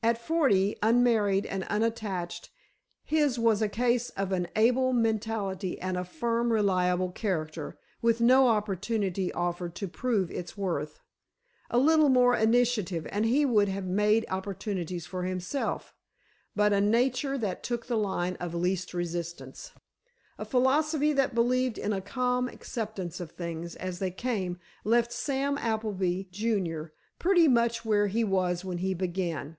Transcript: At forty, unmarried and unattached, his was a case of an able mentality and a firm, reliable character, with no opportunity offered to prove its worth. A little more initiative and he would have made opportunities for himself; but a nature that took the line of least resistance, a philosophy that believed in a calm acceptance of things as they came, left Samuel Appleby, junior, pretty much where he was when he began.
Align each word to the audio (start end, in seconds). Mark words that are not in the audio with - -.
At 0.00 0.16
forty, 0.24 0.74
unmarried 0.80 1.44
and 1.44 1.64
unattached, 1.64 2.50
his 3.04 3.38
was 3.38 3.60
a 3.60 3.68
case 3.68 4.08
of 4.10 4.32
an 4.32 4.46
able 4.56 4.94
mentality 4.94 5.78
and 5.80 5.98
a 5.98 6.04
firm, 6.04 6.50
reliable 6.50 7.10
character, 7.10 7.76
with 8.00 8.20
no 8.20 8.48
opportunity 8.48 9.30
offered 9.32 9.74
to 9.74 9.88
prove 9.88 10.30
its 10.30 10.56
worth. 10.56 11.00
A 11.68 11.76
little 11.76 12.08
more 12.08 12.34
initiative 12.34 13.06
and 13.10 13.26
he 13.26 13.44
would 13.44 13.68
have 13.68 13.84
made 13.84 14.24
opportunities 14.30 15.04
for 15.04 15.24
himself; 15.24 15.92
but 16.56 16.72
a 16.72 16.80
nature 16.80 17.36
that 17.36 17.62
took 17.64 17.86
the 17.86 17.98
line 17.98 18.36
of 18.36 18.54
least 18.54 18.94
resistance, 18.94 19.72
a 20.38 20.44
philosophy 20.46 21.12
that 21.12 21.34
believed 21.34 21.76
in 21.76 21.92
a 21.92 22.00
calm 22.00 22.48
acceptance 22.48 23.20
of 23.20 23.32
things 23.32 23.74
as 23.76 23.98
they 23.98 24.12
came, 24.12 24.58
left 24.84 25.12
Samuel 25.12 25.58
Appleby, 25.58 26.22
junior, 26.30 26.94
pretty 27.18 27.48
much 27.48 27.84
where 27.84 28.06
he 28.06 28.24
was 28.24 28.64
when 28.64 28.78
he 28.78 28.94
began. 28.94 29.58